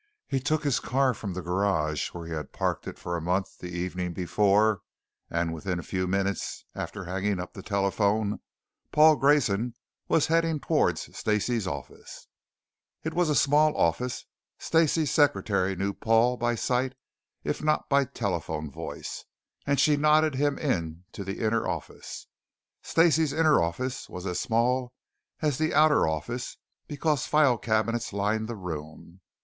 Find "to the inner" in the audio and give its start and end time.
21.11-21.67